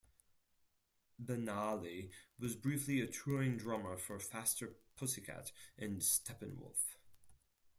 Banali 1.23 2.09
was 2.39 2.55
briefly 2.55 3.01
a 3.01 3.05
touring 3.05 3.55
drummer 3.55 3.97
for 3.99 4.17
Faster 4.19 4.73
Pussycat 4.97 5.51
and 5.77 6.01
Steppenwolf. 6.01 6.97